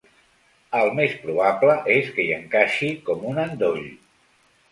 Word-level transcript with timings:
El 0.77 0.87
més 0.99 1.11
probable 1.25 1.75
és 1.97 2.09
que 2.15 2.25
hi 2.29 2.33
encaixi 2.37 2.91
com 3.11 3.27
un 3.33 3.43
endoll. 3.43 3.87